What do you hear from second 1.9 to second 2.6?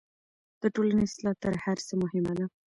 مهمه ده.